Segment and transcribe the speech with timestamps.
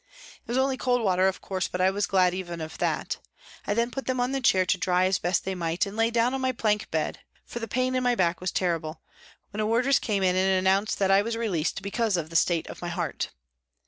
[0.47, 3.17] It was only cold water, of course, but I was glad of even that.
[3.67, 6.09] I then put them on the chair to dry as best they might, and lay
[6.09, 8.99] down on my plank bed, for the pain in my back was terrible,
[9.51, 12.65] when a wardress came in and announced that I was released, because of the state
[12.65, 13.29] of my heart